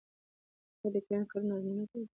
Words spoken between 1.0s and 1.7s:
کرنې کارونه